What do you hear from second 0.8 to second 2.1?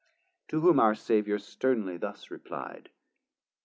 Saviour sternly